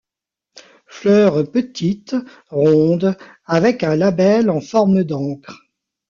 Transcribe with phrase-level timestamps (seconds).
[0.87, 2.15] Fleurs petites,
[2.49, 3.15] rondes,
[3.45, 5.61] avec un labelle en forme d'ancre.